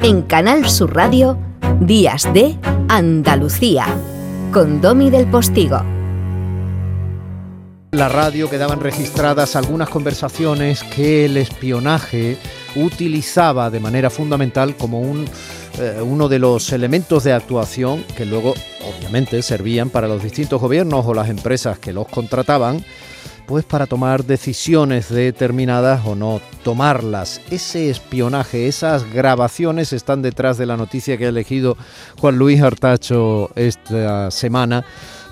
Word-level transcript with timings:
En 0.00 0.22
Canal 0.22 0.68
Sur 0.70 0.94
Radio, 0.94 1.36
Días 1.80 2.32
de 2.32 2.56
Andalucía, 2.88 3.84
con 4.52 4.80
Domi 4.80 5.10
del 5.10 5.26
Postigo. 5.26 5.82
La 7.90 8.08
radio 8.08 8.48
quedaban 8.48 8.80
registradas 8.80 9.56
algunas 9.56 9.88
conversaciones 9.88 10.84
que 10.84 11.24
el 11.24 11.36
espionaje 11.36 12.38
utilizaba 12.76 13.70
de 13.70 13.80
manera 13.80 14.08
fundamental 14.08 14.76
como 14.76 15.00
un, 15.00 15.28
eh, 15.80 16.00
uno 16.00 16.28
de 16.28 16.38
los 16.38 16.72
elementos 16.72 17.24
de 17.24 17.32
actuación 17.32 18.04
que 18.16 18.24
luego 18.24 18.54
obviamente 18.88 19.42
servían 19.42 19.90
para 19.90 20.06
los 20.06 20.22
distintos 20.22 20.60
gobiernos 20.60 21.04
o 21.06 21.12
las 21.12 21.28
empresas 21.28 21.80
que 21.80 21.92
los 21.92 22.06
contrataban 22.06 22.84
pues 23.48 23.64
para 23.64 23.86
tomar 23.86 24.24
decisiones 24.24 25.08
determinadas 25.08 26.04
o 26.04 26.14
no 26.14 26.42
tomarlas. 26.62 27.40
Ese 27.50 27.88
espionaje, 27.88 28.68
esas 28.68 29.10
grabaciones 29.10 29.94
están 29.94 30.20
detrás 30.20 30.58
de 30.58 30.66
la 30.66 30.76
noticia 30.76 31.16
que 31.16 31.24
ha 31.24 31.30
elegido 31.30 31.78
Juan 32.20 32.36
Luis 32.36 32.60
Artacho 32.60 33.50
esta 33.56 34.30
semana 34.30 34.84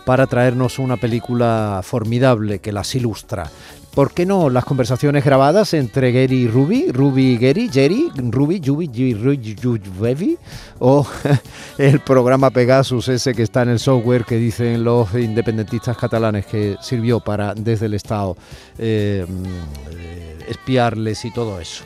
para 0.06 0.26
traernos 0.26 0.78
una 0.78 0.96
película 0.96 1.80
formidable 1.82 2.60
que 2.60 2.72
las 2.72 2.94
ilustra. 2.94 3.50
¿Por 3.96 4.12
qué 4.12 4.26
no 4.26 4.50
las 4.50 4.66
conversaciones 4.66 5.24
grabadas 5.24 5.72
entre 5.72 6.12
Gary 6.12 6.42
y 6.42 6.48
Ruby? 6.48 6.92
Ruby 6.92 7.28
y 7.28 7.38
Gary, 7.38 7.70
Jerry, 7.72 8.12
Ruby, 8.14 8.60
Yubi, 8.60 8.88
Yubi, 8.88 10.38
o 10.80 11.06
el 11.78 12.00
programa 12.00 12.50
Pegasus 12.50 13.08
ese 13.08 13.32
que 13.32 13.42
está 13.42 13.62
en 13.62 13.70
el 13.70 13.78
software 13.78 14.26
que 14.26 14.36
dicen 14.36 14.84
los 14.84 15.14
independentistas 15.14 15.96
catalanes 15.96 16.44
que 16.44 16.76
sirvió 16.82 17.20
para 17.20 17.54
desde 17.54 17.86
el 17.86 17.94
Estado 17.94 18.36
eh, 18.76 19.24
mm, 19.26 20.50
espiarles 20.50 21.24
y 21.24 21.30
todo 21.30 21.58
eso. 21.58 21.82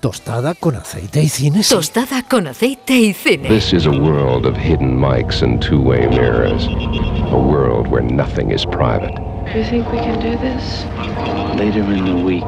Tostada 0.00 0.54
con 0.54 0.74
aceite 0.74 1.22
y 1.22 1.28
cine. 1.28 1.60
Tostada 1.68 2.22
con 2.22 2.46
aceite 2.46 2.94
y 2.94 3.12
cine. 3.12 3.50
This 3.50 3.74
is 3.74 3.84
a 3.84 3.90
world 3.90 4.46
of 4.46 4.56
hidden 4.56 4.98
mics 4.98 5.42
and 5.42 5.60
two-way 5.60 6.08
mirrors. 6.08 6.66
A 7.30 7.36
world 7.36 7.88
where 7.88 8.02
nothing 8.02 8.52
is 8.52 8.64
private. 8.64 9.27
Do 9.52 9.60
you 9.60 9.64
think 9.64 9.90
we 9.90 9.98
can 9.98 10.20
do 10.20 10.36
this? 10.38 10.84
Later 11.56 11.80
in 11.80 12.04
the 12.04 12.22
week. 12.22 12.44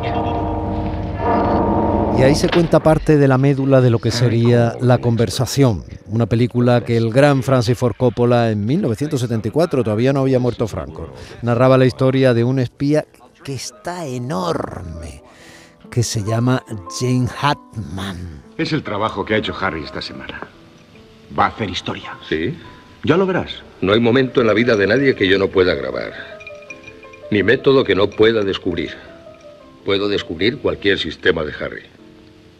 Y 2.18 2.22
ahí 2.22 2.34
se 2.34 2.50
cuenta 2.50 2.80
parte 2.80 3.16
de 3.16 3.26
la 3.26 3.38
médula 3.38 3.80
de 3.80 3.88
lo 3.88 3.98
que 3.98 4.10
sería 4.10 4.74
La 4.82 4.98
conversación, 4.98 5.84
una 6.08 6.26
película 6.26 6.84
que 6.84 6.98
el 6.98 7.10
gran 7.10 7.42
Francis 7.42 7.78
Ford 7.78 7.94
Coppola 7.96 8.50
en 8.50 8.66
1974, 8.66 9.82
todavía 9.82 10.12
no 10.12 10.20
había 10.20 10.38
muerto 10.38 10.68
Franco, 10.68 11.10
narraba 11.40 11.78
la 11.78 11.86
historia 11.86 12.34
de 12.34 12.44
un 12.44 12.58
espía 12.58 13.06
que 13.42 13.54
está 13.54 14.04
enorme, 14.04 15.22
que 15.90 16.02
se 16.02 16.22
llama 16.22 16.62
Jane 16.98 17.28
Hartman. 17.40 18.42
Es 18.58 18.74
el 18.74 18.82
trabajo 18.82 19.24
que 19.24 19.34
ha 19.34 19.38
hecho 19.38 19.54
Harry 19.58 19.84
esta 19.84 20.02
semana. 20.02 20.46
Va 21.38 21.46
a 21.46 21.48
hacer 21.48 21.70
historia. 21.70 22.18
¿Sí? 22.28 22.54
Ya 23.04 23.16
lo 23.16 23.24
verás. 23.24 23.62
No 23.80 23.94
hay 23.94 24.00
momento 24.00 24.42
en 24.42 24.46
la 24.46 24.52
vida 24.52 24.76
de 24.76 24.86
nadie 24.86 25.14
que 25.14 25.26
yo 25.26 25.38
no 25.38 25.48
pueda 25.48 25.74
grabar. 25.74 26.39
Ni 27.30 27.44
método 27.44 27.84
que 27.84 27.94
no 27.94 28.10
pueda 28.10 28.42
descubrir. 28.42 28.96
Puedo 29.84 30.08
descubrir 30.08 30.58
cualquier 30.58 30.98
sistema 30.98 31.44
de 31.44 31.52
Harry. 31.54 31.82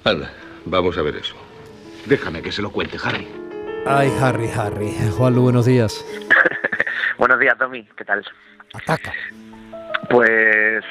Anda, 0.05 0.33
vamos 0.65 0.97
a 0.97 1.03
ver 1.03 1.17
eso. 1.17 1.35
Déjame 2.07 2.41
que 2.41 2.53
se 2.53 2.63
lo 2.63 2.71
cuente, 2.71 2.97
Harry. 3.03 3.27
Ay, 3.85 4.13
Harry, 4.21 4.48
Harry. 4.48 4.93
Juanlu, 5.17 5.43
buenos 5.43 5.67
días. 5.67 6.05
Buenos 7.19 7.39
días, 7.39 7.59
Tommy. 7.59 7.87
¿Qué 7.98 8.05
tal? 8.05 8.25
Ataca. 8.73 9.13
Pues 10.09 10.83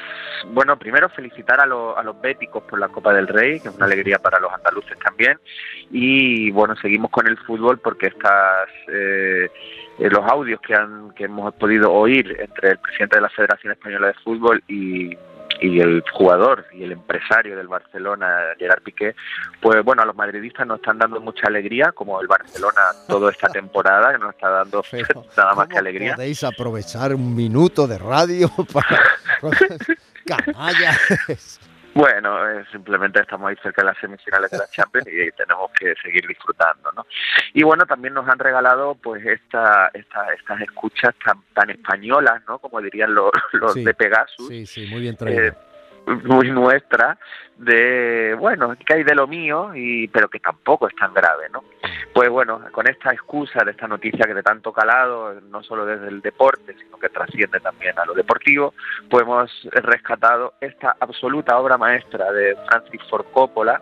bueno, 0.48 0.78
primero 0.78 1.10
felicitar 1.10 1.60
a, 1.62 1.66
lo- 1.66 1.98
a 1.98 2.04
los 2.04 2.20
béticos 2.22 2.64
por 2.64 2.80
la 2.80 2.88
Copa 2.90 3.14
del 3.14 3.28
Rey, 3.28 3.60
que 3.60 3.70
es 3.70 3.76
una 3.76 3.86
alegría 3.86 4.20
para 4.20 4.40
los 4.40 4.52
andaluces 4.54 4.98
también. 5.00 5.40
Y 5.92 6.52
bueno, 6.52 6.76
seguimos 6.76 7.12
con 7.12 7.28
el 7.28 7.38
fútbol 7.40 7.80
porque 7.80 8.08
estas 8.08 8.68
eh, 8.88 9.50
eh, 10.00 10.10
los 10.10 10.26
audios 10.30 10.60
que 10.62 10.76
han 10.76 11.12
que 11.16 11.26
hemos 11.26 11.54
podido 11.56 11.92
oír 11.92 12.36
entre 12.40 12.72
el 12.72 12.78
presidente 12.80 13.16
de 13.18 13.22
la 13.22 13.30
Federación 13.30 13.74
Española 13.74 14.08
de 14.08 14.14
Fútbol 14.16 14.64
y 14.68 15.18
y 15.62 15.82
el 15.82 16.02
jugador 16.14 16.64
y 16.72 16.84
el 16.86 16.94
empresario 16.94 17.58
del 17.58 17.68
Barcelona, 17.68 18.28
Gerard 18.58 18.82
Piqué, 18.82 19.14
pues 19.60 19.84
bueno, 19.84 20.04
a 20.04 20.06
los 20.06 20.16
madridistas 20.16 20.66
nos 20.66 20.78
están 20.80 20.98
dando 21.00 21.20
mucha 21.20 21.48
alegría, 21.48 21.92
como 21.92 22.22
el 22.22 22.28
Barcelona 22.28 22.80
toda 23.10 23.30
esta 23.30 23.48
temporada, 23.52 24.14
que 24.14 24.20
nos 24.20 24.30
está 24.36 24.48
dando 24.50 24.82
nada 25.38 25.56
más 25.56 25.68
que 25.68 25.72
¿cómo 25.74 25.80
alegría. 25.80 26.16
podéis 26.16 26.46
aprovechar 26.46 27.14
un 27.14 27.36
minuto 27.36 27.88
de 27.88 27.98
radio 27.98 28.50
para... 28.72 29.02
Canallas. 30.38 31.60
Bueno, 31.92 32.48
eh, 32.48 32.64
simplemente 32.72 33.20
estamos 33.20 33.50
ahí 33.50 33.56
cerca 33.64 33.82
de 33.82 33.88
las 33.88 33.98
semifinales 33.98 34.52
de 34.52 34.60
la 34.60 34.68
Champions 34.70 35.08
y 35.08 35.32
tenemos 35.32 35.72
que 35.78 35.96
seguir 36.02 36.26
disfrutando, 36.28 36.92
¿no? 36.96 37.06
Y 37.54 37.64
bueno, 37.64 37.84
también 37.88 38.14
nos 38.14 38.30
han 38.30 38.38
regalado 38.38 38.94
pues 38.94 39.26
esta, 39.26 39.90
esta, 39.96 40.32
estas 40.34 40.62
escuchas 40.62 41.16
tan, 41.26 41.42
tan 41.56 41.72
españolas, 41.72 42.44
¿no? 42.48 42.60
Como 42.60 42.80
dirían 42.80 43.14
los, 43.16 43.32
los 43.54 43.74
Sí, 43.74 43.84
de 43.84 43.94
Pegasus, 43.96 44.48
Sí, 44.48 44.66
sí, 44.68 44.86
muy 44.86 45.02
bien 45.02 45.18
traído. 45.18 45.42
eh, 45.48 45.54
muy 46.24 46.50
nuestra, 46.52 47.18
de, 47.58 48.36
bueno, 48.40 48.76
que 48.86 48.94
hay 48.94 49.04
de 49.04 49.16
lo 49.16 49.28
mío, 49.28 49.72
y 49.76 50.08
pero 50.08 50.30
que 50.30 50.40
tampoco 50.40 50.88
es 50.88 50.96
tan 50.96 51.14
grave, 51.14 51.48
¿no? 51.52 51.64
Pues 52.14 52.30
bueno, 52.30 52.62
con 52.72 52.88
esta 52.88 53.12
excusa 53.12 53.64
de 53.64 53.72
esta 53.72 53.88
noticia 53.88 54.26
que 54.26 54.34
de 54.34 54.44
tanto 54.44 54.72
calado, 54.72 55.40
no 55.42 55.62
solo 55.62 55.86
desde 55.86 56.08
el 56.08 56.22
deporte, 56.22 56.76
sino 56.78 56.98
que 56.98 57.10
trasciende 57.10 57.60
también 57.60 58.00
a 58.00 58.06
lo 58.06 58.14
deportivo, 58.14 58.74
pues 59.10 59.24
hemos 59.24 59.52
rescatado 59.72 60.54
esta 60.62 60.96
absoluta 61.00 61.58
obra 61.60 61.78
maestra 61.78 62.32
de 62.32 62.56
Francis 62.68 63.02
Ford 63.10 63.26
Coppola 63.32 63.82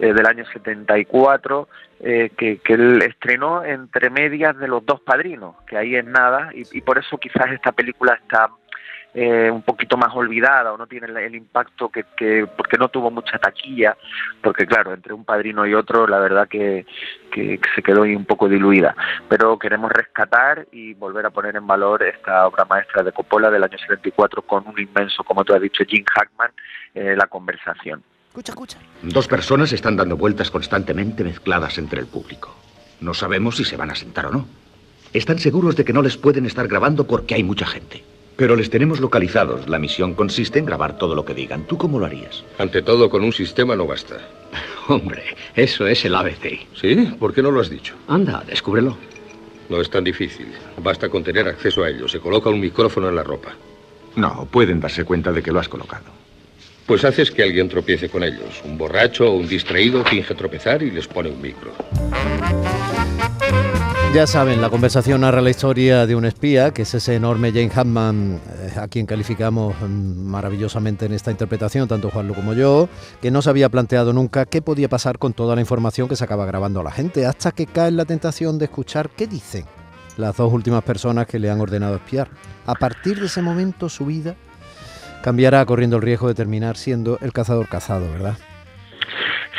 eh, 0.00 0.12
del 0.12 0.26
año 0.26 0.44
74, 0.52 1.68
eh, 2.00 2.30
que, 2.36 2.58
que 2.58 2.74
él 2.74 3.00
estrenó 3.02 3.64
entre 3.64 4.10
medias 4.10 4.58
de 4.58 4.68
los 4.68 4.84
dos 4.84 5.00
padrinos, 5.00 5.54
que 5.66 5.78
ahí 5.78 5.94
es 5.94 6.04
nada, 6.04 6.50
y, 6.52 6.64
y 6.76 6.80
por 6.80 6.98
eso 6.98 7.16
quizás 7.18 7.50
esta 7.52 7.72
película 7.72 8.18
está 8.20 8.50
eh, 9.14 9.48
un 9.48 9.62
poquito 9.62 9.96
más 9.96 10.14
olvidada 10.14 10.72
o 10.72 10.76
no 10.76 10.88
tiene 10.88 11.06
el, 11.06 11.16
el 11.16 11.34
impacto 11.36 11.88
que, 11.88 12.04
que 12.16 12.48
porque 12.56 12.76
no 12.76 12.88
tuvo 12.88 13.12
mucha 13.12 13.38
taquilla 13.38 13.96
porque 14.42 14.66
claro 14.66 14.92
entre 14.92 15.14
un 15.14 15.24
padrino 15.24 15.64
y 15.66 15.74
otro 15.74 16.08
la 16.08 16.18
verdad 16.18 16.48
que, 16.48 16.84
que 17.30 17.60
se 17.76 17.82
quedó 17.82 18.02
ahí 18.02 18.16
un 18.16 18.24
poco 18.24 18.48
diluida 18.48 18.96
pero 19.28 19.56
queremos 19.56 19.92
rescatar 19.92 20.66
y 20.72 20.94
volver 20.94 21.26
a 21.26 21.30
poner 21.30 21.54
en 21.54 21.66
valor 21.66 22.02
esta 22.02 22.46
obra 22.46 22.64
maestra 22.64 23.04
de 23.04 23.12
Coppola 23.12 23.50
del 23.50 23.62
año 23.62 23.78
74 23.78 24.42
con 24.42 24.66
un 24.66 24.80
inmenso 24.80 25.22
como 25.22 25.44
tú 25.44 25.54
has 25.54 25.62
dicho 25.62 25.84
Jim 25.86 26.04
Hackman 26.04 26.50
eh, 26.94 27.14
la 27.16 27.28
conversación 27.28 28.02
Escucha, 28.28 28.50
escucha. 28.50 28.78
Dos 29.02 29.28
personas 29.28 29.72
están 29.72 29.96
dando 29.96 30.16
vueltas 30.16 30.50
constantemente 30.50 31.22
mezcladas 31.22 31.78
entre 31.78 32.00
el 32.00 32.08
público. 32.08 32.52
No 33.00 33.14
sabemos 33.14 33.58
si 33.58 33.64
se 33.64 33.76
van 33.76 33.92
a 33.92 33.94
sentar 33.94 34.26
o 34.26 34.32
no. 34.32 34.48
Están 35.12 35.38
seguros 35.38 35.76
de 35.76 35.84
que 35.84 35.92
no 35.92 36.02
les 36.02 36.16
pueden 36.16 36.44
estar 36.44 36.66
grabando 36.66 37.06
porque 37.06 37.36
hay 37.36 37.44
mucha 37.44 37.64
gente. 37.64 38.02
Pero 38.36 38.56
les 38.56 38.68
tenemos 38.70 39.00
localizados. 39.00 39.68
La 39.68 39.78
misión 39.78 40.14
consiste 40.14 40.58
en 40.58 40.66
grabar 40.66 40.98
todo 40.98 41.14
lo 41.14 41.24
que 41.24 41.34
digan. 41.34 41.64
¿Tú 41.66 41.78
cómo 41.78 41.98
lo 41.98 42.06
harías? 42.06 42.42
Ante 42.58 42.82
todo, 42.82 43.08
con 43.08 43.22
un 43.22 43.32
sistema 43.32 43.76
no 43.76 43.86
basta. 43.86 44.16
Hombre, 44.88 45.22
eso 45.54 45.86
es 45.86 46.04
el 46.04 46.14
ABC. 46.14 46.66
¿Sí? 46.74 46.94
¿Por 47.18 47.32
qué 47.32 47.42
no 47.42 47.50
lo 47.50 47.60
has 47.60 47.70
dicho? 47.70 47.94
Anda, 48.08 48.42
descúbrelo. 48.46 48.96
No 49.68 49.80
es 49.80 49.88
tan 49.88 50.04
difícil. 50.04 50.48
Basta 50.82 51.08
con 51.08 51.22
tener 51.22 51.48
acceso 51.48 51.84
a 51.84 51.90
ello. 51.90 52.08
Se 52.08 52.20
coloca 52.20 52.50
un 52.50 52.60
micrófono 52.60 53.08
en 53.08 53.16
la 53.16 53.22
ropa. 53.22 53.54
No, 54.16 54.46
pueden 54.50 54.80
darse 54.80 55.04
cuenta 55.04 55.32
de 55.32 55.42
que 55.42 55.52
lo 55.52 55.60
has 55.60 55.68
colocado. 55.68 56.04
Pues 56.86 57.04
haces 57.04 57.30
que 57.30 57.42
alguien 57.42 57.68
tropiece 57.68 58.08
con 58.08 58.22
ellos. 58.22 58.60
Un 58.64 58.76
borracho 58.76 59.30
o 59.30 59.36
un 59.36 59.48
distraído 59.48 60.04
finge 60.04 60.34
tropezar 60.34 60.82
y 60.82 60.90
les 60.90 61.08
pone 61.08 61.30
un 61.30 61.40
micro. 61.40 61.72
Ya 64.14 64.28
saben, 64.28 64.60
la 64.60 64.70
conversación 64.70 65.22
narra 65.22 65.40
la 65.40 65.50
historia 65.50 66.06
de 66.06 66.14
un 66.14 66.24
espía, 66.24 66.70
que 66.70 66.82
es 66.82 66.94
ese 66.94 67.16
enorme 67.16 67.50
Jane 67.50 67.72
Hammond, 67.74 68.36
eh, 68.36 68.78
a 68.78 68.86
quien 68.86 69.06
calificamos 69.06 69.74
mm, 69.80 70.26
maravillosamente 70.30 71.06
en 71.06 71.14
esta 71.14 71.32
interpretación, 71.32 71.88
tanto 71.88 72.10
Juanlu 72.10 72.32
como 72.32 72.52
yo, 72.52 72.88
que 73.20 73.32
no 73.32 73.42
se 73.42 73.50
había 73.50 73.68
planteado 73.70 74.12
nunca 74.12 74.46
qué 74.46 74.62
podía 74.62 74.88
pasar 74.88 75.18
con 75.18 75.32
toda 75.32 75.56
la 75.56 75.62
información 75.62 76.06
que 76.06 76.14
se 76.14 76.22
acaba 76.22 76.46
grabando 76.46 76.78
a 76.78 76.84
la 76.84 76.92
gente, 76.92 77.26
hasta 77.26 77.50
que 77.50 77.66
cae 77.66 77.88
en 77.88 77.96
la 77.96 78.04
tentación 78.04 78.56
de 78.56 78.66
escuchar 78.66 79.10
qué 79.10 79.26
dicen 79.26 79.64
las 80.16 80.36
dos 80.36 80.52
últimas 80.52 80.84
personas 80.84 81.26
que 81.26 81.40
le 81.40 81.50
han 81.50 81.60
ordenado 81.60 81.96
espiar. 81.96 82.28
A 82.66 82.76
partir 82.76 83.18
de 83.18 83.26
ese 83.26 83.42
momento 83.42 83.88
su 83.88 84.06
vida 84.06 84.36
cambiará 85.24 85.66
corriendo 85.66 85.96
el 85.96 86.02
riesgo 86.02 86.28
de 86.28 86.34
terminar 86.34 86.76
siendo 86.76 87.18
el 87.20 87.32
cazador 87.32 87.68
cazado, 87.68 88.08
¿verdad? 88.12 88.36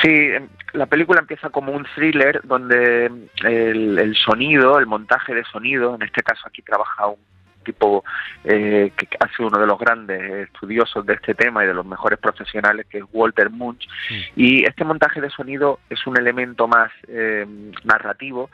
Sí, 0.06 0.30
la 0.74 0.86
película 0.86 1.20
empieza 1.20 1.50
como 1.50 1.72
un 1.72 1.84
thriller 1.96 2.42
donde 2.44 3.08
el, 3.44 3.98
el 3.98 4.16
sonido, 4.16 4.78
el 4.78 4.86
montaje 4.86 5.34
de 5.34 5.44
sonido, 5.46 5.96
en 5.96 6.04
este 6.04 6.22
caso 6.22 6.44
aquí 6.48 6.62
trabaja 6.62 7.08
un 7.08 7.18
tipo 7.64 8.04
eh, 8.44 8.92
que 8.96 9.08
ha 9.20 9.28
sido 9.36 9.48
uno 9.48 9.58
de 9.58 9.66
los 9.66 9.80
grandes 9.80 10.48
estudiosos 10.48 11.04
de 11.08 11.16
este 11.16 11.34
tema 11.34 11.64
y 11.64 11.68
de 11.68 11.74
los 11.74 11.88
mejores 11.88 12.20
profesionales, 12.20 12.86
que 12.88 13.00
es 13.00 13.04
Walter 13.12 13.50
Munch, 13.50 13.88
y 14.36 14.64
este 14.64 14.84
montaje 14.84 15.22
de 15.22 15.32
sonido 15.32 15.80
es 15.90 16.06
un 16.06 16.20
elemento 16.20 16.68
más 16.68 16.92
eh, 17.08 17.48
narrativo 17.84 18.52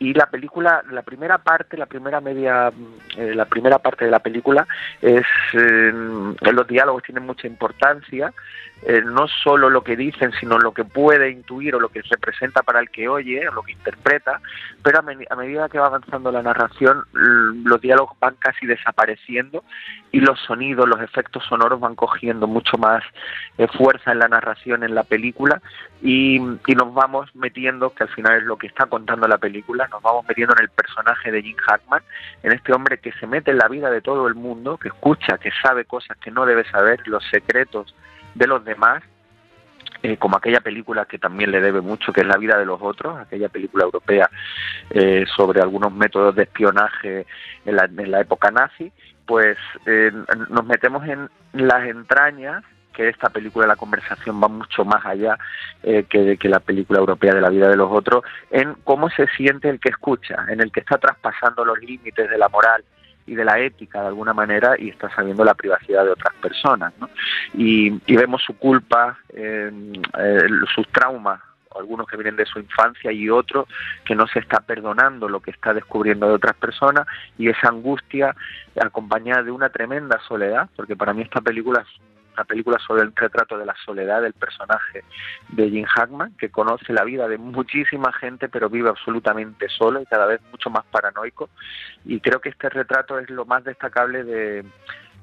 y 0.00 0.14
la 0.14 0.26
película 0.26 0.82
la 0.90 1.02
primera 1.02 1.38
parte 1.38 1.76
la 1.76 1.86
primera 1.86 2.20
media 2.20 2.72
eh, 3.16 3.34
la 3.34 3.46
primera 3.46 3.78
parte 3.78 4.04
de 4.04 4.10
la 4.10 4.20
película 4.20 4.66
es 5.02 5.26
eh, 5.54 5.92
los 5.92 6.68
diálogos 6.68 7.02
tienen 7.02 7.26
mucha 7.26 7.46
importancia 7.46 8.32
eh, 8.82 9.02
no 9.04 9.26
solo 9.26 9.70
lo 9.70 9.82
que 9.82 9.96
dicen, 9.96 10.30
sino 10.38 10.58
lo 10.58 10.72
que 10.72 10.84
puede 10.84 11.30
intuir 11.30 11.74
o 11.74 11.80
lo 11.80 11.88
que 11.88 12.00
representa 12.02 12.62
para 12.62 12.78
el 12.78 12.90
que 12.90 13.08
oye 13.08 13.48
o 13.48 13.52
lo 13.52 13.62
que 13.62 13.72
interpreta, 13.72 14.40
pero 14.82 15.00
a, 15.00 15.36
medida 15.36 15.68
que 15.68 15.80
va 15.80 15.86
avanzando 15.86 16.30
la 16.30 16.42
narración, 16.42 17.02
los 17.12 17.80
diálogos 17.80 18.16
van 18.20 18.36
casi 18.38 18.66
desapareciendo 18.66 19.64
y 20.12 20.20
los 20.20 20.38
sonidos, 20.40 20.88
los 20.88 21.00
efectos 21.00 21.44
sonoros 21.48 21.80
van 21.80 21.96
cogiendo 21.96 22.46
mucho 22.46 22.78
más 22.78 23.02
eh, 23.58 23.66
fuerza 23.66 24.12
en 24.12 24.20
la 24.20 24.28
narración, 24.28 24.84
en 24.84 24.94
la 24.94 25.02
película, 25.02 25.60
y, 26.00 26.36
y, 26.36 26.74
nos 26.76 26.94
vamos 26.94 27.34
metiendo, 27.34 27.92
que 27.92 28.04
al 28.04 28.10
final 28.10 28.38
es 28.38 28.44
lo 28.44 28.56
que 28.56 28.68
está 28.68 28.86
contando 28.86 29.26
la 29.26 29.38
película, 29.38 29.88
nos 29.88 30.00
vamos 30.02 30.24
metiendo 30.28 30.54
en 30.56 30.62
el 30.62 30.70
personaje 30.70 31.32
de 31.32 31.42
Jim 31.42 31.56
Hackman, 31.56 32.02
en 32.44 32.52
este 32.52 32.72
hombre 32.72 32.98
que 32.98 33.12
se 33.12 33.26
mete 33.26 33.50
en 33.50 33.58
la 33.58 33.66
vida 33.66 33.90
de 33.90 34.00
todo 34.00 34.28
el 34.28 34.36
mundo, 34.36 34.78
que 34.78 34.88
escucha, 34.88 35.38
que 35.38 35.50
sabe 35.60 35.84
cosas 35.84 36.16
que 36.18 36.30
no 36.30 36.46
debe 36.46 36.64
saber, 36.70 37.06
los 37.08 37.24
secretos 37.30 37.94
de 38.38 38.46
los 38.46 38.64
demás, 38.64 39.02
eh, 40.02 40.16
como 40.16 40.36
aquella 40.36 40.60
película 40.60 41.06
que 41.06 41.18
también 41.18 41.50
le 41.50 41.60
debe 41.60 41.80
mucho, 41.80 42.12
que 42.12 42.20
es 42.20 42.26
La 42.26 42.36
vida 42.36 42.56
de 42.56 42.64
los 42.64 42.80
otros, 42.80 43.18
aquella 43.18 43.48
película 43.48 43.84
europea 43.84 44.30
eh, 44.90 45.24
sobre 45.36 45.60
algunos 45.60 45.92
métodos 45.92 46.36
de 46.36 46.44
espionaje 46.44 47.26
en 47.64 47.76
la, 47.76 47.84
en 47.84 48.10
la 48.10 48.20
época 48.20 48.50
nazi, 48.50 48.92
pues 49.26 49.58
eh, 49.86 50.12
nos 50.50 50.64
metemos 50.64 51.06
en 51.08 51.28
las 51.52 51.86
entrañas 51.88 52.64
que 52.92 53.08
esta 53.08 53.28
película 53.28 53.64
de 53.64 53.68
la 53.68 53.76
conversación 53.76 54.42
va 54.42 54.48
mucho 54.48 54.84
más 54.84 55.04
allá 55.04 55.38
que, 55.82 56.36
que 56.36 56.48
la 56.48 56.58
película 56.58 56.98
europea 56.98 57.32
de 57.32 57.40
la 57.40 57.50
vida 57.50 57.68
de 57.68 57.76
los 57.76 57.92
otros, 57.92 58.24
en 58.50 58.74
cómo 58.82 59.08
se 59.10 59.28
siente 59.36 59.68
el 59.68 59.78
que 59.78 59.90
escucha, 59.90 60.46
en 60.48 60.60
el 60.60 60.72
que 60.72 60.80
está 60.80 60.98
traspasando 60.98 61.64
los 61.64 61.78
límites 61.78 62.28
de 62.28 62.38
la 62.38 62.48
moral, 62.48 62.84
y 63.28 63.34
de 63.34 63.44
la 63.44 63.58
ética 63.60 64.00
de 64.00 64.08
alguna 64.08 64.32
manera 64.32 64.74
y 64.78 64.88
está 64.88 65.14
sabiendo 65.14 65.44
la 65.44 65.54
privacidad 65.54 66.04
de 66.04 66.10
otras 66.10 66.34
personas. 66.36 66.92
¿no? 66.98 67.08
Y, 67.54 67.90
vemos 68.16 68.42
su 68.42 68.56
culpa, 68.56 69.18
eh, 69.28 69.70
sus 70.74 70.88
traumas, 70.88 71.40
algunos 71.78 72.06
que 72.06 72.16
vienen 72.16 72.36
de 72.36 72.46
su 72.46 72.58
infancia 72.58 73.12
y 73.12 73.28
otros 73.28 73.68
que 74.04 74.14
no 74.14 74.26
se 74.26 74.40
está 74.40 74.60
perdonando 74.60 75.28
lo 75.28 75.40
que 75.40 75.50
está 75.50 75.72
descubriendo 75.72 76.26
de 76.26 76.34
otras 76.34 76.56
personas 76.56 77.06
y 77.36 77.48
esa 77.48 77.68
angustia 77.68 78.34
acompañada 78.80 79.42
de 79.42 79.50
una 79.50 79.68
tremenda 79.68 80.18
soledad, 80.26 80.68
porque 80.74 80.96
para 80.96 81.12
mí 81.12 81.22
esta 81.22 81.40
película 81.40 81.82
es 81.82 82.00
una 82.38 82.44
película 82.44 82.78
sobre 82.78 83.02
el 83.02 83.12
retrato 83.14 83.58
de 83.58 83.66
la 83.66 83.74
soledad 83.84 84.22
del 84.22 84.32
personaje 84.32 85.02
de 85.48 85.70
Jim 85.70 85.84
Hackman, 85.84 86.32
que 86.38 86.50
conoce 86.50 86.92
la 86.92 87.02
vida 87.02 87.26
de 87.26 87.36
muchísima 87.36 88.12
gente, 88.12 88.48
pero 88.48 88.70
vive 88.70 88.88
absolutamente 88.88 89.68
solo 89.68 90.00
y 90.00 90.06
cada 90.06 90.26
vez 90.26 90.40
mucho 90.52 90.70
más 90.70 90.84
paranoico. 90.86 91.50
Y 92.04 92.20
creo 92.20 92.40
que 92.40 92.50
este 92.50 92.68
retrato 92.68 93.18
es 93.18 93.28
lo 93.28 93.44
más 93.44 93.64
destacable 93.64 94.22
de, 94.22 94.64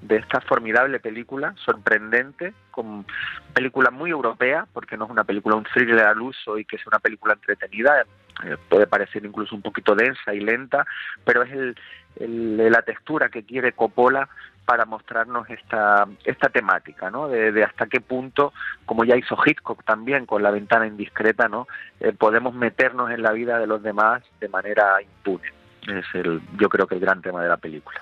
de 0.01 0.15
esta 0.17 0.41
formidable 0.41 0.99
película, 0.99 1.55
sorprendente, 1.63 2.53
con 2.69 3.05
película 3.53 3.91
muy 3.91 4.11
europea, 4.11 4.67
porque 4.73 4.97
no 4.97 5.05
es 5.05 5.11
una 5.11 5.23
película, 5.23 5.55
un 5.55 5.63
thriller 5.63 5.99
al 5.99 6.19
uso 6.19 6.57
y 6.57 6.65
que 6.65 6.75
es 6.75 6.85
una 6.85 6.99
película 6.99 7.33
entretenida, 7.33 8.05
eh, 8.43 8.57
puede 8.69 8.87
parecer 8.87 9.25
incluso 9.25 9.55
un 9.55 9.61
poquito 9.61 9.95
densa 9.95 10.33
y 10.33 10.39
lenta, 10.39 10.85
pero 11.23 11.43
es 11.43 11.51
el, 11.51 12.57
la 12.57 12.81
textura 12.81 13.29
que 13.29 13.43
quiere 13.43 13.73
Coppola 13.73 14.27
para 14.65 14.85
mostrarnos 14.85 15.49
esta, 15.49 16.07
esta 16.23 16.49
temática, 16.49 17.11
¿no? 17.11 17.27
De, 17.27 17.63
hasta 17.63 17.85
qué 17.85 18.01
punto, 18.01 18.51
como 18.85 19.05
ya 19.05 19.15
hizo 19.15 19.37
Hitchcock 19.45 19.83
también 19.83 20.25
con 20.25 20.41
la 20.41 20.51
ventana 20.51 20.87
indiscreta, 20.87 21.47
¿no? 21.47 21.67
Eh, 21.99 22.13
podemos 22.13 22.53
meternos 22.53 23.11
en 23.11 23.21
la 23.21 23.31
vida 23.31 23.59
de 23.59 23.67
los 23.67 23.83
demás 23.83 24.23
de 24.39 24.49
manera 24.49 25.01
impune. 25.01 25.47
Es 25.83 26.05
el, 26.15 26.41
yo 26.59 26.67
creo 26.67 26.87
que 26.87 26.95
el 26.95 27.01
gran 27.01 27.21
tema 27.21 27.43
de 27.43 27.49
la 27.49 27.57
película. 27.57 28.01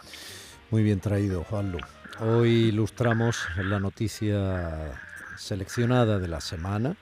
Muy 0.72 0.84
bien 0.84 1.02
traído, 1.02 1.44
Juanlu. 1.44 1.80
Hoy 2.22 2.70
ilustramos 2.70 3.46
la 3.58 3.80
noticia 3.80 4.94
seleccionada 5.36 6.20
de 6.20 6.28
la 6.30 6.40
semana, 6.40 6.96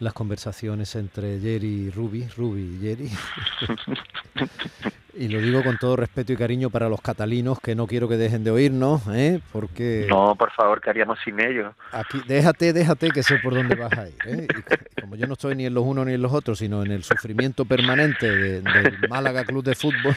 las 0.00 0.12
conversaciones 0.12 0.94
entre 0.96 1.38
Jerry 1.40 1.86
y 1.86 1.90
Ruby, 1.90 2.28
Ruby 2.36 2.62
y 2.62 2.80
Jerry. 2.80 3.10
y 5.16 5.28
lo 5.28 5.40
digo 5.40 5.62
con 5.62 5.78
todo 5.78 5.96
respeto 5.96 6.32
y 6.32 6.36
cariño 6.36 6.70
para 6.70 6.88
los 6.88 7.00
catalinos 7.00 7.60
que 7.60 7.74
no 7.74 7.86
quiero 7.86 8.08
que 8.08 8.16
dejen 8.16 8.44
de 8.44 8.50
oírnos, 8.50 9.02
¿eh? 9.12 9.40
porque... 9.52 10.06
No, 10.08 10.34
por 10.34 10.50
favor, 10.52 10.80
¿qué 10.80 10.90
haríamos 10.90 11.18
sin 11.24 11.38
ellos? 11.40 11.72
Aquí, 11.92 12.20
déjate, 12.26 12.72
déjate 12.72 13.10
que 13.10 13.22
sé 13.22 13.38
por 13.38 13.54
dónde 13.54 13.76
vas 13.76 13.92
a 13.96 14.08
ir. 14.08 14.14
¿eh? 14.26 14.46
como 15.00 15.16
yo 15.16 15.26
no 15.26 15.34
estoy 15.34 15.54
ni 15.54 15.66
en 15.66 15.74
los 15.74 15.84
unos 15.84 16.06
ni 16.06 16.14
en 16.14 16.22
los 16.22 16.32
otros, 16.32 16.58
sino 16.58 16.82
en 16.82 16.90
el 16.90 17.04
sufrimiento 17.04 17.64
permanente 17.64 18.28
del 18.28 18.64
Málaga 19.08 19.44
Club 19.44 19.62
de 19.62 19.74
Fútbol, 19.74 20.16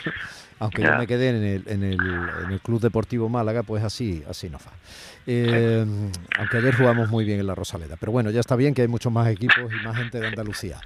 aunque 0.60 0.82
yo 0.82 0.98
me 0.98 1.08
quedé 1.08 1.30
en 1.30 1.36
el, 1.36 1.64
en, 1.68 1.84
el, 1.84 2.00
en 2.46 2.52
el 2.52 2.60
Club 2.62 2.82
Deportivo 2.82 3.30
Málaga, 3.30 3.64
pues 3.64 3.84
así, 3.84 4.24
así 4.30 4.50
no 4.50 4.58
va. 4.58 4.72
Eh, 5.30 5.86
aunque 6.40 6.58
ayer 6.58 6.74
jugamos 6.74 7.10
muy 7.10 7.26
bien 7.26 7.42
en 7.42 7.48
la 7.48 7.54
Rosaleda. 7.54 7.98
Pero 8.00 8.14
bueno, 8.14 8.32
ya 8.32 8.40
está 8.40 8.56
bien 8.56 8.74
que 8.74 8.84
hay 8.84 8.88
muchos 8.88 9.12
más 9.12 9.28
equipos 9.28 9.58
y 9.58 9.86
más 9.86 9.98
gente 9.98 10.22
de 10.22 10.28
Andalucía. 10.28 10.80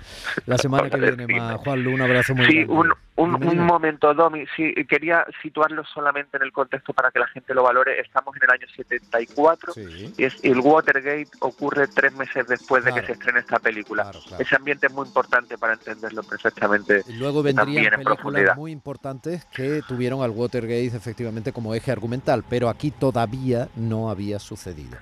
La 0.48 0.58
semana 0.58 0.90
que 0.90 0.98
viene 0.98 1.28
más. 1.28 1.58
Juan 1.58 1.84
Lu, 1.84 1.94
un 1.94 2.02
abrazo 2.02 2.34
muy 2.34 2.48
sí, 2.48 2.66
Un, 2.68 2.92
un, 3.18 3.60
momento, 3.60 4.12
Domi. 4.16 4.46
Sí, 4.56 4.74
quería 4.90 5.28
situarlo 5.44 5.86
solamente 5.86 6.38
en 6.38 6.44
el 6.44 6.52
contexto 6.52 6.92
para 6.92 7.12
que 7.12 7.20
la 7.20 7.28
gente 7.28 7.54
lo 7.54 7.62
valore. 7.62 8.02
Estamos 8.02 8.36
en 8.36 8.44
el 8.44 8.50
año 8.50 8.68
74 8.76 9.74
y 10.18 10.24
es, 10.24 10.44
el 10.44 10.60
Watergate 10.60 11.30
ocurre 11.42 11.88
tres 11.88 12.12
meses 12.14 12.48
después 12.48 12.84
de 12.84 12.94
que 12.94 13.06
se 13.06 13.12
estrene 13.12 13.42
esta 13.42 13.60
película. 13.60 14.10
Ese 14.40 14.56
ambiente 14.56 14.88
es 14.88 14.94
muy 14.94 15.06
importante 15.06 15.56
para 15.60 15.74
entenderlo 15.74 16.24
perfectamente. 16.24 17.04
Y 17.08 17.14
luego 17.14 17.44
vendrían 17.44 18.02
películas 18.04 18.58
muy 18.58 18.72
importantes 18.72 19.46
que 19.46 19.61
tuvieron 19.88 20.22
al 20.24 20.32
Watergate 20.32 20.88
efectivamente 20.88 21.52
como 21.52 21.74
eje 21.74 21.92
argumental, 21.92 22.44
pero 22.48 22.70
aquí 22.70 22.92
todavía 22.92 23.70
no 23.76 24.10
había 24.10 24.40
sucedido. 24.40 24.98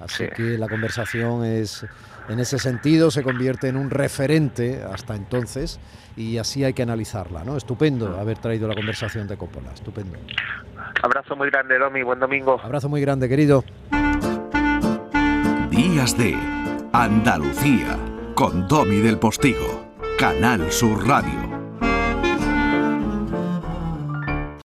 Así 0.00 0.26
que 0.36 0.58
la 0.58 0.68
conversación 0.68 1.44
es, 1.44 1.86
en 2.28 2.40
ese 2.40 2.58
sentido, 2.58 3.10
se 3.10 3.22
convierte 3.22 3.68
en 3.68 3.76
un 3.76 3.90
referente 3.90 4.82
hasta 4.82 5.14
entonces 5.14 5.78
y 6.16 6.38
así 6.38 6.64
hay 6.64 6.74
que 6.74 6.82
analizarla, 6.82 7.44
¿no? 7.44 7.56
Estupendo 7.56 8.18
haber 8.18 8.38
traído 8.38 8.68
la 8.68 8.74
conversación 8.74 9.26
de 9.26 9.36
Coppola, 9.36 9.72
estupendo. 9.72 10.18
Abrazo 11.02 11.36
muy 11.36 11.50
grande, 11.50 11.78
Domi, 11.78 12.02
buen 12.02 12.18
domingo. 12.20 12.60
Abrazo 12.62 12.88
muy 12.88 13.00
grande, 13.00 13.28
querido. 13.28 13.64
Días 15.70 16.16
de 16.16 16.36
Andalucía, 16.92 17.98
con 18.34 18.68
Domi 18.68 18.98
del 18.98 19.18
Postigo, 19.18 19.86
Canal 20.18 20.70
Sur 20.70 21.06
Radio. 21.06 21.53